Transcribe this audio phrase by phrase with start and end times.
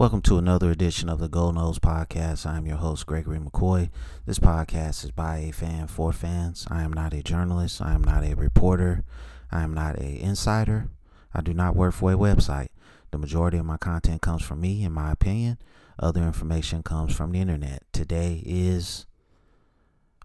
[0.00, 2.46] Welcome to another edition of the Go Noles Podcast.
[2.46, 3.90] I'm your host, Gregory McCoy.
[4.24, 6.66] This podcast is by a fan for fans.
[6.70, 7.82] I am not a journalist.
[7.82, 9.04] I am not a reporter.
[9.52, 10.88] I am not a insider.
[11.34, 12.68] I do not work for a website.
[13.10, 15.58] The majority of my content comes from me, in my opinion.
[15.98, 17.82] Other information comes from the internet.
[17.92, 19.04] Today is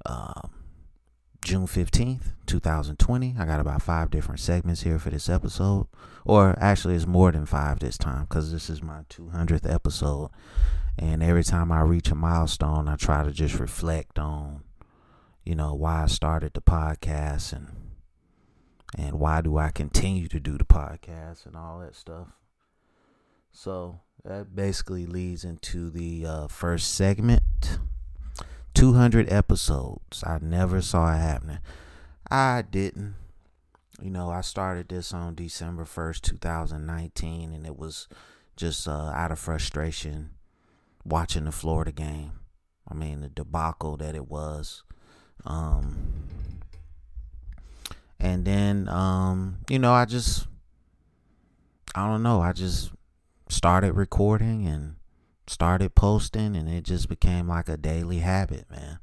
[0.06, 0.52] um,
[1.46, 3.36] June 15th, 2020.
[3.38, 5.86] I got about five different segments here for this episode.
[6.26, 10.32] Or actually, it's more than five this time because this is my 200th episode.
[10.98, 14.64] And every time I reach a milestone, I try to just reflect on,
[15.44, 17.68] you know, why I started the podcast and
[18.98, 22.30] and why do I continue to do the podcast and all that stuff.
[23.52, 27.44] So that basically leads into the uh, first segment.
[28.76, 30.24] 200 episodes.
[30.24, 31.60] I never saw it happening.
[32.30, 33.16] I didn't.
[34.02, 38.08] You know, I started this on December 1st, 2019, and it was
[38.58, 40.32] just uh, out of frustration
[41.06, 42.34] watching the Florida game.
[42.90, 44.84] I mean, the debacle that it was.
[45.46, 46.26] Um,
[48.20, 50.48] and then, um, you know, I just,
[51.96, 52.92] I don't know, I just
[53.48, 54.96] started recording and
[55.48, 59.00] started posting and it just became like a daily habit, man.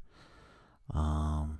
[0.93, 1.59] Um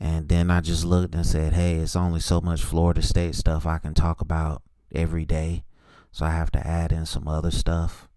[0.00, 3.64] and then I just looked and said, "Hey, it's only so much Florida State stuff
[3.64, 5.64] I can talk about every day,
[6.12, 8.08] so I have to add in some other stuff."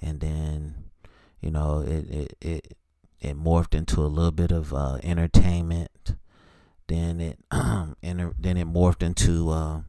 [0.00, 0.74] And then,
[1.40, 2.76] you know, it it it,
[3.20, 6.16] it morphed into a little bit of uh, entertainment.
[6.88, 9.80] Then it um enter, then it morphed into uh,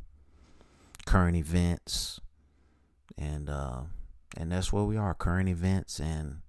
[1.05, 2.21] current events,
[3.17, 3.81] and uh,
[4.37, 6.41] and that's where we are current events and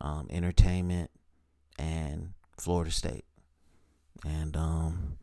[0.00, 1.10] um, entertainment
[1.78, 3.24] and Florida State.
[4.24, 5.18] And, um,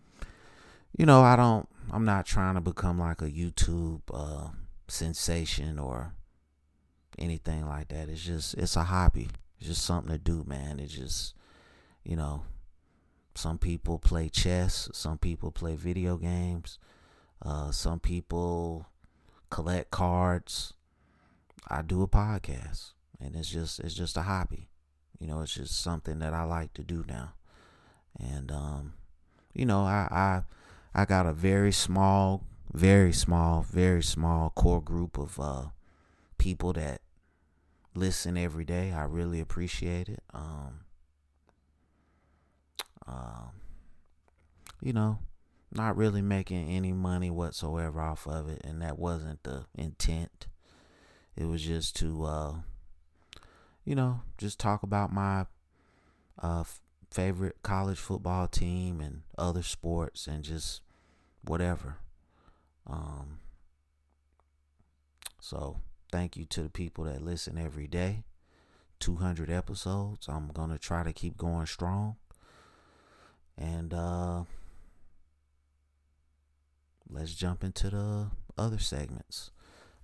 [0.97, 4.50] you know, I don't, I'm not trying to become like a YouTube uh,
[4.88, 6.14] sensation or
[7.17, 8.09] anything like that.
[8.09, 9.30] It's just, it's a hobby.
[9.59, 10.79] It's just something to do, man.
[10.79, 11.35] It's just,
[12.03, 12.44] you know,
[13.35, 16.78] some people play chess, some people play video games,
[17.44, 18.88] uh, some people
[19.50, 20.73] collect cards,
[21.68, 24.69] I do a podcast and it's just it's just a hobby.
[25.19, 27.34] You know, it's just something that I like to do now.
[28.19, 28.94] And um,
[29.53, 30.44] you know, I I
[30.94, 35.66] I got a very small, very small, very small core group of uh
[36.38, 37.02] people that
[37.96, 38.91] listen every day.
[38.91, 40.23] I really appreciate it.
[40.34, 40.81] Um
[43.07, 43.52] um
[44.81, 45.19] you know,
[45.72, 50.47] not really making any money whatsoever off of it and that wasn't the intent
[51.35, 52.53] it was just to, uh,
[53.85, 55.45] you know, just talk about my
[56.41, 60.81] uh, f- favorite college football team and other sports and just
[61.43, 61.97] whatever.
[62.88, 63.39] Um,
[65.39, 65.79] so
[66.11, 68.23] thank you to the people that listen every day.
[68.99, 70.27] 200 episodes.
[70.29, 72.16] I'm going to try to keep going strong.
[73.57, 74.43] And uh,
[77.09, 78.27] let's jump into the
[78.57, 79.51] other segments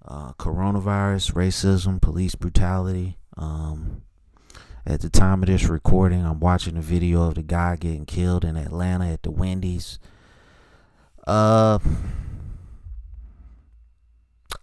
[0.06, 3.18] uh, coronavirus, racism, police brutality.
[3.38, 4.04] Um,
[4.86, 8.44] at the time of this recording, I'm watching a video of the guy getting killed
[8.44, 10.00] in Atlanta at the Wendy's.
[11.28, 11.80] Uh,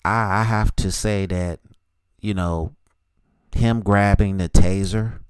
[0.04, 1.60] I I have to say that,
[2.20, 2.74] you know,
[3.52, 5.20] him grabbing the taser.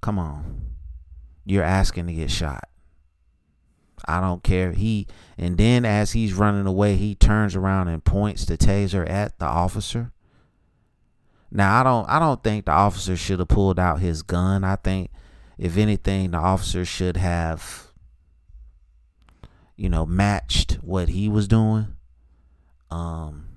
[0.00, 0.62] Come on,
[1.44, 2.68] you're asking to get shot.
[4.06, 4.72] I don't care.
[4.72, 5.06] He
[5.38, 9.46] and then as he's running away, he turns around and points the taser at the
[9.46, 10.12] officer.
[11.50, 14.64] Now I don't I don't think the officer should have pulled out his gun.
[14.64, 15.10] I think
[15.58, 17.88] if anything the officer should have
[19.76, 21.96] you know matched what he was doing.
[22.90, 23.48] Um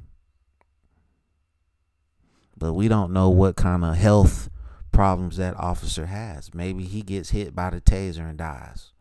[2.57, 4.49] but we don't know what kind of health
[4.91, 6.53] problems that officer has.
[6.53, 8.91] Maybe he gets hit by the taser and dies.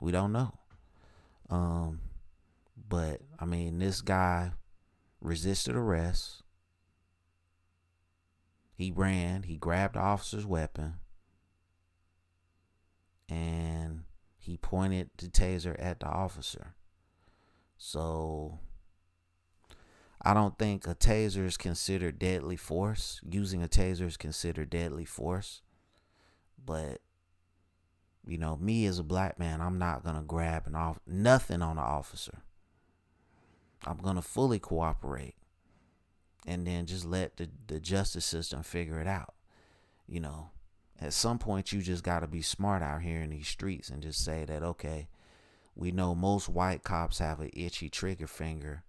[0.00, 0.54] We don't know.
[1.50, 2.00] Um,
[2.88, 4.52] but I mean, this guy
[5.20, 6.42] resisted arrest.
[8.74, 9.42] He ran.
[9.42, 10.94] He grabbed the officer's weapon,
[13.28, 14.04] and
[14.38, 16.74] he pointed the taser at the officer.
[17.76, 18.60] So
[20.22, 23.20] I don't think a taser is considered deadly force.
[23.28, 25.62] Using a taser is considered deadly force.
[26.64, 27.00] But
[28.28, 31.76] you know, me as a black man, I'm not gonna grab an off nothing on
[31.76, 32.42] the officer.
[33.86, 35.34] I'm gonna fully cooperate
[36.46, 39.34] and then just let the, the justice system figure it out.
[40.06, 40.50] You know,
[41.00, 44.24] at some point you just gotta be smart out here in these streets and just
[44.24, 45.08] say that okay,
[45.74, 48.82] we know most white cops have an itchy trigger finger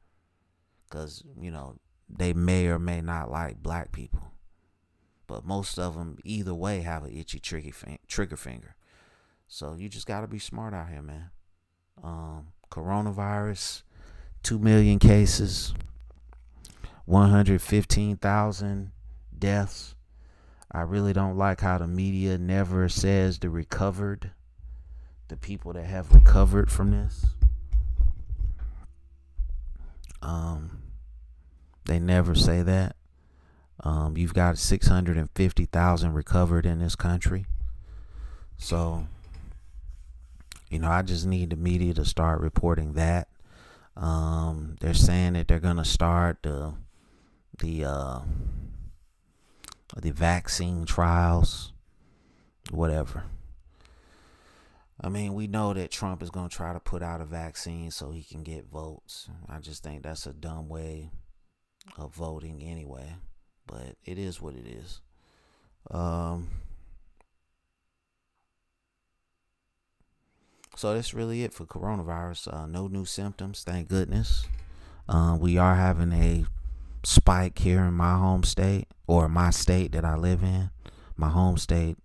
[0.84, 1.76] because you know
[2.10, 4.32] they may or may not like black people.
[5.28, 7.72] But most of them, either way, have an itchy trigger,
[8.08, 8.76] trigger finger.
[9.52, 11.32] So you just got to be smart out here, man.
[12.04, 13.82] Um, coronavirus,
[14.44, 15.74] 2 million cases,
[17.06, 18.92] 115,000
[19.38, 19.96] deaths.
[20.72, 24.30] I really don't like how the media never says the recovered,
[25.30, 27.26] the people that have recovered from this.
[30.22, 30.84] Um,
[31.86, 32.96] they never say that.
[33.84, 37.48] Um, you've got 650,000 recovered in this country.
[38.60, 39.08] So,
[40.70, 43.30] you know, I just need the media to start reporting that.
[43.96, 46.74] Um, they're saying that they're to start the
[47.60, 48.20] the uh,
[49.98, 51.74] the vaccine trials,
[52.72, 53.24] whatever.
[55.02, 57.90] I mean, we know that Trump is going to try to put out a vaccine
[57.90, 59.30] so he can get votes.
[59.48, 61.10] I just think that's a dumb way
[61.98, 63.16] of voting anyway,
[63.66, 65.00] but it is what it is.
[65.90, 66.50] Um,
[70.80, 72.54] so that's really it for coronavirus.
[72.54, 74.46] Uh, no new symptoms, thank goodness.
[75.10, 76.46] Uh, we are having a
[77.04, 80.70] spike here in my home state or my state that I live in.
[81.18, 81.98] My home state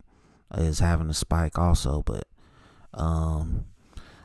[0.56, 2.24] is having a spike also, but
[2.94, 3.66] um,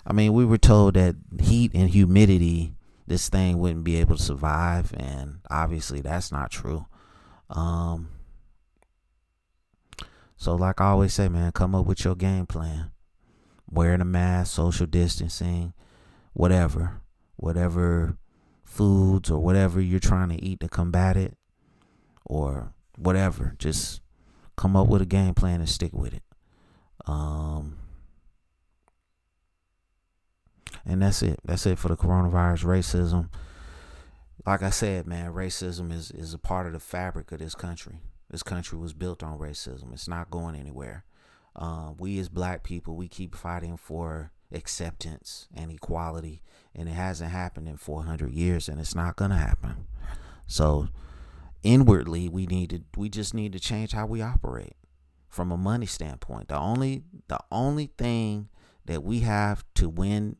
[0.04, 2.74] I mean, we were told that heat and humidity,
[3.06, 6.88] this thing wouldn't be able to survive, and obviously that's not true.
[7.52, 8.10] Um,
[10.38, 12.90] so, like I always say, man, come up with your game plan.
[13.72, 15.74] Wearing a mask, social distancing,
[16.34, 17.02] whatever,
[17.36, 18.18] whatever
[18.64, 21.38] foods or whatever you're trying to eat to combat it
[22.26, 23.56] or whatever.
[23.60, 24.02] Just
[24.56, 26.24] come up with a game plan and stick with it.
[27.06, 27.78] Um,
[30.86, 31.40] and that's it.
[31.46, 33.30] That's it for the coronavirus racism.
[34.46, 38.02] Like I said, man, racism is, is a part of the fabric of this country.
[38.30, 39.92] This country was built on racism.
[39.94, 41.04] It's not going anywhere.
[41.56, 46.42] Uh, we as black people, we keep fighting for acceptance and equality
[46.74, 49.88] and it hasn't happened in 400 years and it's not going to happen.
[50.48, 50.90] So
[51.62, 54.76] inwardly we need to we just need to change how we operate.
[55.28, 58.50] From a money standpoint the only the only thing
[58.86, 60.38] that we have to win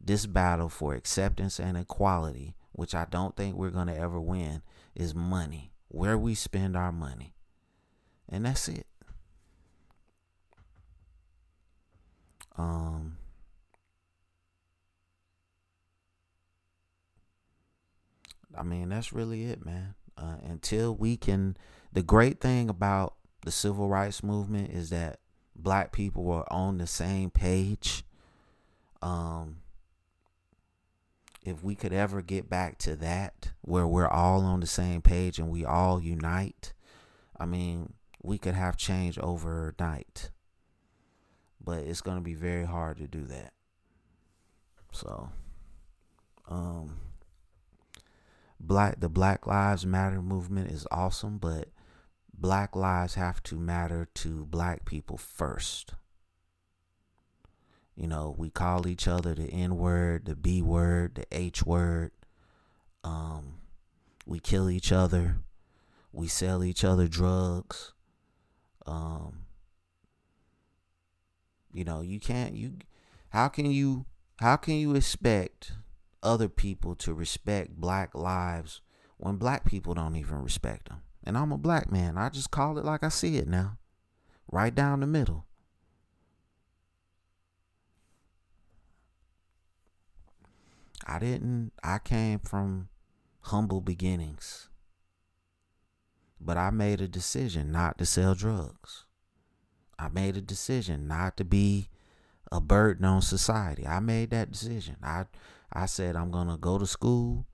[0.00, 4.62] this battle for acceptance and equality which I don't think we're going to ever win
[4.94, 7.34] is money where we spend our money.
[8.28, 8.86] And that's it
[12.56, 13.16] um
[18.56, 19.94] I mean, that's really it, man.
[20.16, 21.56] Uh, until we can,
[21.92, 23.14] the great thing about
[23.44, 25.18] the civil rights movement is that
[25.56, 28.04] black people were on the same page.
[29.00, 29.56] Um,
[31.44, 35.38] if we could ever get back to that, where we're all on the same page
[35.38, 36.72] and we all unite,
[37.38, 40.30] I mean, we could have change overnight.
[41.64, 43.52] But it's going to be very hard to do that.
[44.92, 45.30] So,
[46.48, 46.98] um,
[48.60, 51.68] black the Black Lives Matter movement is awesome, but
[52.34, 55.94] black lives have to matter to black people first.
[57.94, 62.10] You know, we call each other the N word, the B word, the H word.
[63.04, 63.60] Um,
[64.26, 65.36] we kill each other.
[66.12, 67.92] We sell each other drugs.
[68.86, 69.44] Um,
[71.72, 72.74] you know, you can't you
[73.30, 75.72] how can you how can you expect
[76.22, 78.80] other people to respect black lives
[79.16, 81.02] when black people don't even respect them.
[81.24, 82.18] And I'm a black man.
[82.18, 83.78] I just call it like I see it now.
[84.50, 85.46] Right down the middle.
[91.06, 92.88] I didn't, I came from
[93.42, 94.68] humble beginnings.
[96.40, 99.04] But I made a decision not to sell drugs.
[99.98, 101.88] I made a decision not to be
[102.50, 103.86] a burden on society.
[103.86, 104.96] I made that decision.
[105.02, 105.26] I
[105.72, 107.46] I said I'm gonna go to school.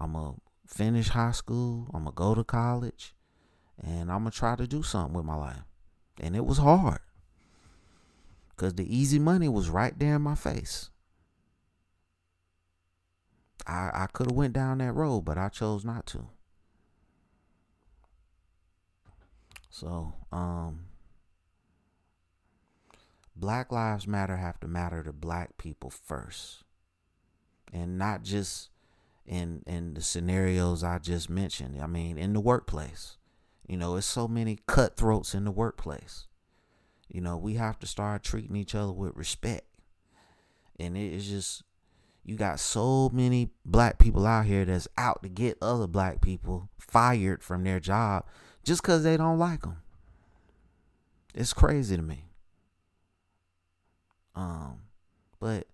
[0.00, 1.88] I'm gonna finish high school.
[1.94, 3.14] I'm gonna go to college,
[3.82, 5.62] and I'm gonna try to do something with my life.
[6.20, 7.00] And it was hard,
[8.56, 10.90] cause the easy money was right there in my face.
[13.68, 16.26] I I could have went down that road, but I chose not to.
[19.70, 20.87] So, um,
[23.38, 26.64] Black Lives Matter have to matter to black people first
[27.72, 28.70] and not just
[29.26, 31.80] in in the scenarios I just mentioned.
[31.80, 33.16] I mean, in the workplace.
[33.66, 36.26] You know, it's so many cutthroats in the workplace.
[37.12, 39.66] You know, we have to start treating each other with respect.
[40.80, 41.62] And it is just
[42.24, 46.70] you got so many black people out here that's out to get other black people
[46.78, 48.24] fired from their job
[48.64, 49.78] just because they don't like them.
[51.34, 52.27] It's crazy to me.
[54.38, 54.82] Um,
[55.40, 55.66] but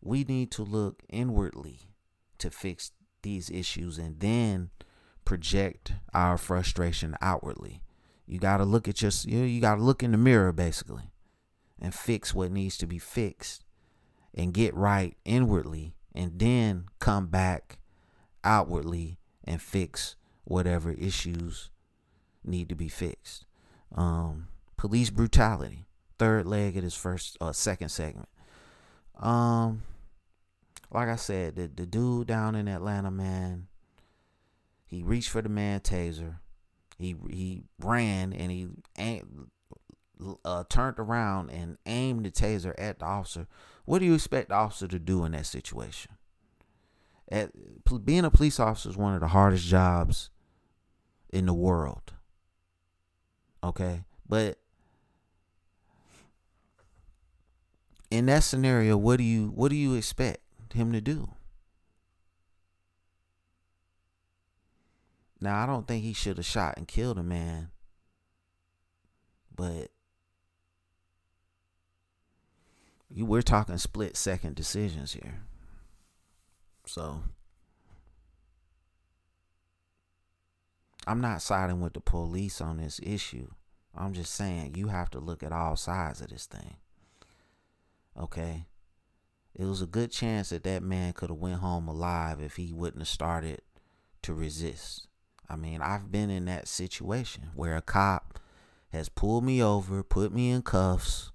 [0.00, 1.80] we need to look inwardly
[2.38, 4.70] to fix these issues and then
[5.26, 7.82] project our frustration outwardly.
[8.26, 11.12] You got to look at your you, you got to look in the mirror basically
[11.78, 13.62] and fix what needs to be fixed
[14.34, 17.78] and get right inwardly and then come back
[18.42, 21.68] outwardly and fix whatever issues
[22.42, 23.44] need to be fixed.
[23.94, 24.48] Um,
[24.78, 25.87] police brutality,
[26.18, 28.28] third leg of this first uh, second segment.
[29.18, 29.82] Um,
[30.90, 33.68] like I said, the the dude down in Atlanta, man,
[34.86, 36.36] he reached for the man taser.
[36.98, 38.68] He he ran and he
[40.44, 43.46] uh, turned around and aimed the taser at the officer.
[43.84, 46.12] What do you expect the officer to do in that situation?
[47.30, 47.52] At,
[48.04, 50.30] being a police officer is one of the hardest jobs
[51.30, 52.14] in the world.
[53.62, 54.58] Okay, but
[58.10, 60.40] in that scenario, what do you what do you expect
[60.72, 61.30] him to do?
[65.40, 67.70] Now, I don't think he should have shot and killed a man,
[69.54, 69.90] but
[73.08, 75.42] you we're talking split second decisions here.
[76.86, 77.22] So
[81.06, 83.48] I'm not siding with the police on this issue.
[83.96, 86.76] I'm just saying you have to look at all sides of this thing.
[88.16, 88.66] Okay?
[89.54, 92.72] It was a good chance that that man could have went home alive if he
[92.72, 93.60] wouldn't have started
[94.22, 95.08] to resist.
[95.48, 98.38] I mean, I've been in that situation where a cop
[98.90, 101.32] has pulled me over, put me in cuffs,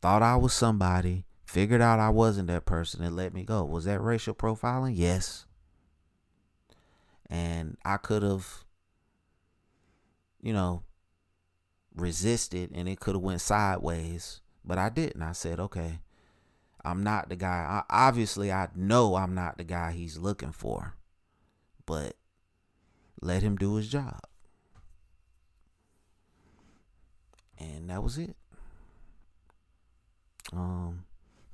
[0.00, 3.64] thought I was somebody, figured out I wasn't that person, and let me go.
[3.64, 4.92] Was that racial profiling?
[4.94, 5.44] Yes.
[7.28, 8.64] And I could have,
[10.40, 10.84] you know,
[11.94, 15.22] resisted and it could have went sideways, but I didn't.
[15.22, 15.98] I said, okay,
[16.84, 17.82] I'm not the guy.
[17.90, 20.94] I, obviously, I know I'm not the guy he's looking for,
[21.86, 22.14] but
[23.20, 24.20] let him do his job.
[27.58, 28.36] And that was it.
[30.52, 31.04] Um,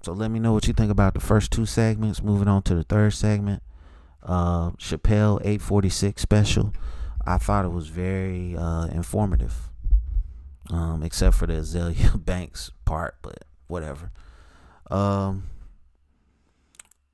[0.02, 2.22] so let me know what you think about the first two segments.
[2.22, 3.62] Moving on to the third segment,
[4.22, 6.74] uh, Chappelle 846 special.
[7.26, 9.70] I thought it was very uh, informative,
[10.70, 14.10] um, except for the Azealia Banks part, but whatever.
[14.90, 15.44] Um,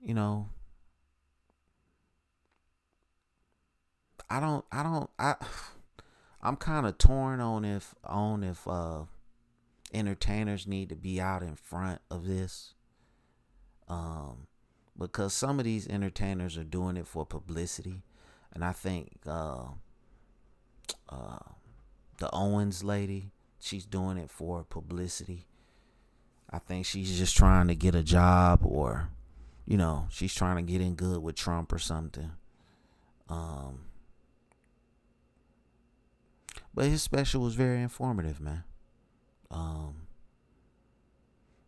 [0.02, 0.48] you know,
[4.28, 5.34] I don't I don't I
[6.42, 9.02] I'm kind of torn on if on if uh
[9.92, 12.74] entertainers need to be out in front of this.
[13.88, 14.46] Um
[14.98, 18.02] because some of these entertainers are doing it for publicity
[18.52, 19.66] and I think uh
[21.08, 21.38] uh
[22.18, 25.46] the Owens lady, she's doing it for publicity.
[26.50, 29.10] I think she's just trying to get a job or
[29.66, 32.32] you know, she's trying to get in good with Trump or something.
[33.28, 33.80] Um
[36.74, 38.64] but his special was very informative, man.
[39.50, 40.06] Um,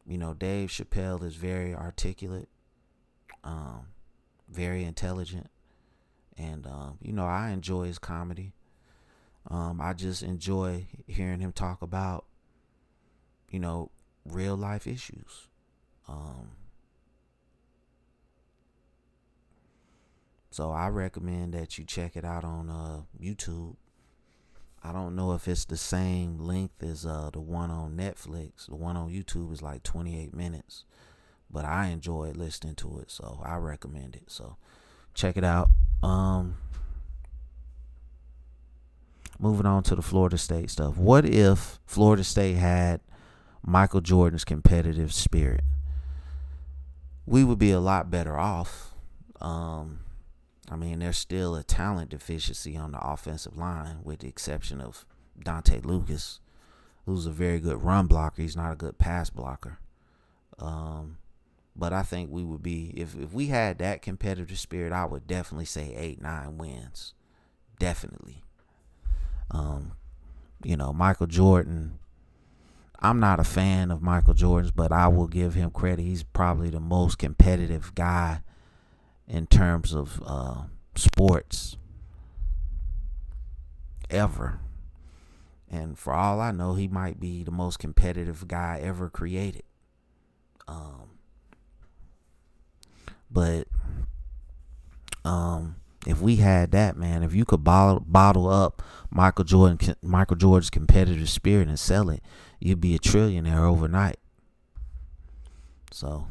[0.06, 2.48] you know, Dave Chappelle is very articulate,
[3.42, 3.86] um,
[4.48, 5.50] very intelligent,
[6.36, 8.52] and um, you know, I enjoy his comedy.
[9.50, 12.26] Um, I just enjoy hearing him talk about,
[13.50, 13.90] you know,
[14.24, 15.48] real life issues.
[16.08, 16.50] Um,
[20.50, 23.76] so I recommend that you check it out on uh, YouTube.
[24.84, 28.66] I don't know if it's the same length as uh, the one on Netflix.
[28.66, 30.84] The one on YouTube is like 28 minutes,
[31.50, 34.24] but I enjoy listening to it, so I recommend it.
[34.26, 34.56] So
[35.14, 35.70] check it out.
[36.02, 36.56] Um,
[39.38, 40.96] moving on to the Florida State stuff.
[40.96, 43.00] What if Florida State had
[43.64, 45.64] Michael Jordan's competitive spirit?
[47.26, 48.94] We would be a lot better off.
[49.40, 50.00] Um,
[50.70, 55.04] I mean, there's still a talent deficiency on the offensive line, with the exception of
[55.44, 56.40] Dontae Lucas,
[57.06, 58.42] who's a very good run blocker.
[58.42, 59.78] He's not a good pass blocker.
[60.58, 61.18] Um,
[61.74, 65.26] but I think we would be if if we had that competitive spirit, I would
[65.26, 67.14] definitely say eight nine wins,
[67.78, 68.42] definitely.
[69.50, 69.92] Um,
[70.64, 71.98] you know, Michael Jordan.
[73.02, 76.02] I'm not a fan of Michael Jordan's, but I will give him credit.
[76.02, 78.42] He's probably the most competitive guy
[79.26, 80.62] in terms of uh,
[80.94, 81.76] sports
[84.08, 84.60] ever.
[85.70, 89.64] And for all I know, he might be the most competitive guy ever created.
[90.68, 91.12] Um,
[93.32, 93.66] But
[95.24, 100.36] um, if we had that, man, if you could bottle bottle up Michael Jordan, Michael
[100.36, 102.22] Jordan's competitive spirit and sell it,
[102.58, 104.16] you'd be a trillionaire overnight.
[105.92, 106.26] So,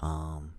[0.00, 0.54] um,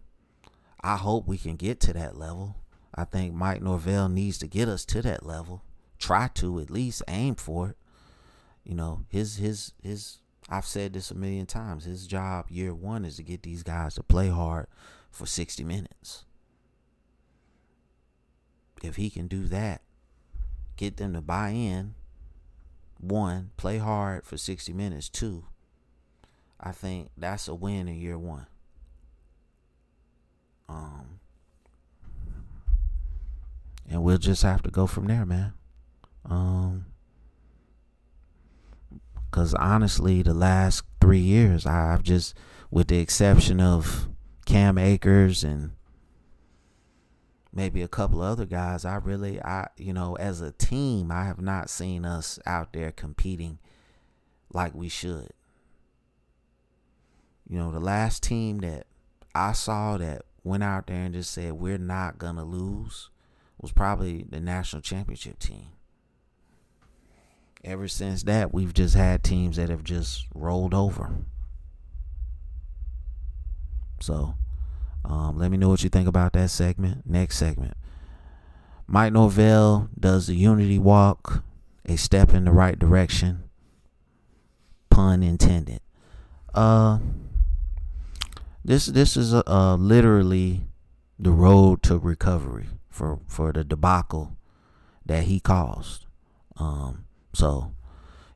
[0.81, 2.57] I hope we can get to that level.
[2.93, 5.63] I think Mike Norvell needs to get us to that level.
[5.97, 7.77] Try to at least aim for it.
[8.63, 10.19] You know, his his his
[10.49, 11.85] I've said this a million times.
[11.85, 14.67] His job year 1 is to get these guys to play hard
[15.11, 16.25] for 60 minutes.
[18.83, 19.81] If he can do that,
[20.77, 21.95] get them to buy in,
[22.99, 25.45] one, play hard for 60 minutes, two,
[26.59, 28.47] I think that's a win in year 1.
[30.67, 31.19] Um
[33.89, 35.53] and we'll just have to go from there, man.
[36.25, 36.85] Um,
[39.29, 42.35] because honestly, the last three years, I've just,
[42.71, 44.07] with the exception of
[44.45, 45.71] Cam Akers and
[47.55, 51.23] maybe a couple of other guys, I really, I, you know, as a team, I
[51.23, 53.59] have not seen us out there competing
[54.53, 55.29] like we should.
[57.47, 58.87] You know, the last team that
[59.33, 63.09] I saw that went out there and just said, we're not to lose
[63.61, 65.67] was probably the national championship team.
[67.63, 71.11] Ever since that, we've just had teams that have just rolled over.
[74.01, 74.35] So,
[75.07, 77.05] um, let me know what you think about that segment.
[77.05, 77.75] Next segment.
[78.87, 81.43] Mike Norvell does the Unity Walk,
[81.85, 83.43] a step in the right direction.
[84.89, 85.81] Pun intended.
[86.53, 86.99] Uh,
[88.63, 90.65] this this is uh, literally
[91.19, 94.37] the road to recovery for for the debacle
[95.05, 96.05] that he caused.
[96.57, 97.73] Um, so,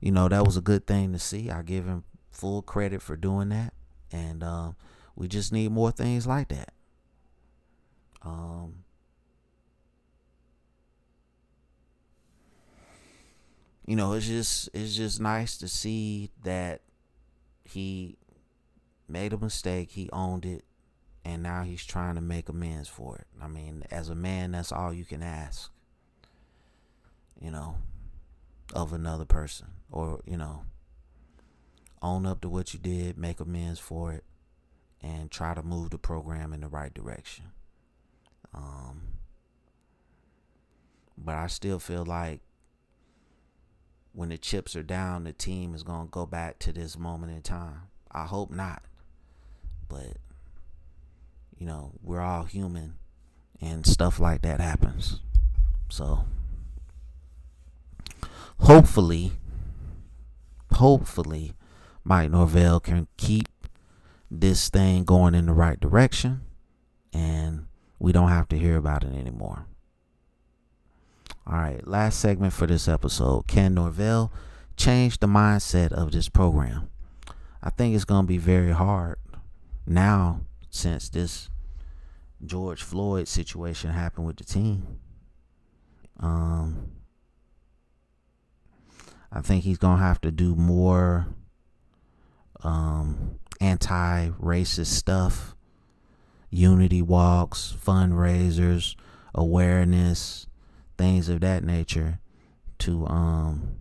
[0.02, 1.50] you know, that was a good thing to see.
[1.50, 3.74] I give him full credit for doing that,
[4.12, 4.76] and um,
[5.20, 6.72] we just need more things like that.
[8.24, 8.86] Um,
[13.86, 16.82] you know, it's just it's just nice to see that
[17.66, 18.18] he
[19.10, 20.64] made a mistake, he owned it,
[21.26, 23.28] and now he's trying to make amends for it.
[23.42, 25.70] I mean, as a man, that's all you can ask.
[27.42, 27.76] You know,
[28.74, 30.64] of another person, or you know,
[32.02, 34.24] own up to what you did, make amends for it,
[35.02, 37.46] and try to move the program in the right direction.
[38.54, 39.02] Um,
[41.18, 42.42] but I still feel like
[44.14, 47.32] when the chips are down, the team is going to go back to this moment
[47.32, 47.84] in time.
[48.12, 48.84] I hope not.
[49.88, 50.18] But
[51.58, 52.96] you know, we're all human
[53.62, 55.20] and stuff like that happens.
[55.90, 56.26] So
[58.60, 59.34] hopefully
[60.74, 61.54] hopefully
[62.04, 63.48] Mike Norvell can keep
[64.32, 66.42] this thing going in the right direction
[67.14, 67.66] and
[67.98, 69.66] we don't have to hear about it anymore.
[71.48, 73.48] All right, last segment for this episode.
[73.48, 74.32] Can Norvell
[74.78, 76.90] change the mindset of this program?
[77.62, 79.18] I think it's going to be very hard
[79.86, 81.50] now since this
[82.46, 85.00] George Floyd situation happened with the team.
[86.20, 86.92] Um,
[89.32, 91.28] I think he's gonna have to do more
[92.64, 95.56] um, anti-racist stuff,
[96.50, 98.96] unity walks, fundraisers,
[99.36, 100.48] awareness,
[100.98, 102.20] things of that nature,
[102.80, 103.76] to um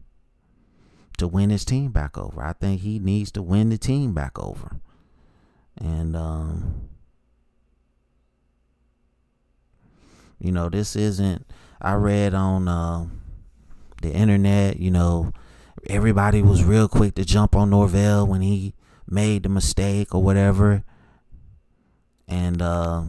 [1.16, 2.42] to win his team back over.
[2.42, 4.80] I think he needs to win the team back over,
[5.76, 6.88] and um
[10.38, 11.46] You know, this isn't.
[11.80, 13.06] I read on uh,
[14.02, 14.78] the internet.
[14.78, 15.32] You know,
[15.88, 18.74] everybody was real quick to jump on Norvell when he
[19.10, 20.84] made the mistake or whatever,
[22.26, 23.02] and uh,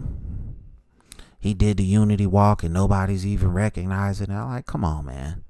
[1.39, 4.35] he did the Unity Walk, and nobody's even recognizing it.
[4.35, 5.43] I'm like, come on, man.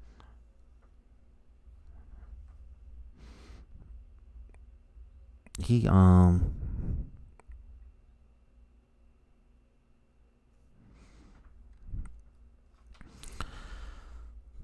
[5.58, 6.54] He um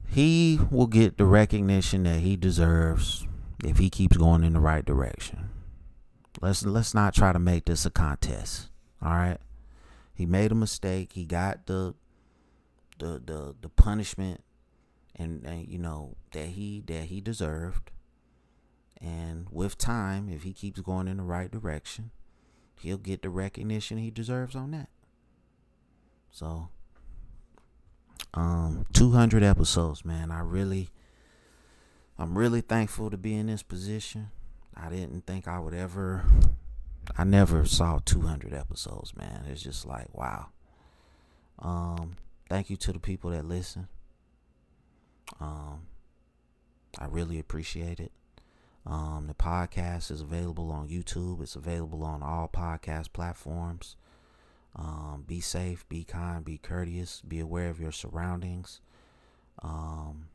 [0.08, 3.26] he will get the recognition that he deserves
[3.62, 5.50] if he keeps going in the right direction.
[6.40, 8.68] Let's let's not try to make this a contest.
[9.02, 9.38] All right.
[10.14, 11.12] He made a mistake.
[11.12, 11.94] He got the
[12.98, 14.42] the the the punishment
[15.14, 17.90] and, and you know that he that he deserved.
[19.00, 22.12] And with time, if he keeps going in the right direction,
[22.80, 24.88] he'll get the recognition he deserves on that.
[26.30, 26.68] So
[28.34, 30.90] um 200 episodes man i really
[32.18, 34.30] i'm really thankful to be in this position
[34.76, 36.24] i didn't think i would ever
[37.16, 39.44] I never saw 200 episodes, man.
[39.48, 40.46] It's just like, wow.
[41.58, 42.16] Um,
[42.48, 43.88] thank you to the people that listen.
[45.40, 45.86] Um,
[46.98, 48.12] I really appreciate it.
[48.84, 51.42] Um, the podcast is available on YouTube.
[51.42, 53.96] It's available on all podcast platforms.
[54.74, 58.80] Um, be safe, be kind, be courteous, be aware of your surroundings.
[59.62, 60.28] Um,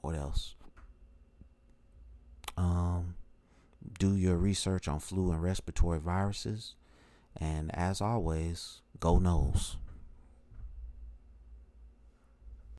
[0.00, 0.54] what else?
[2.60, 3.14] Um,
[3.98, 6.74] do your research on flu and respiratory viruses.
[7.34, 9.76] And as always, go Noles.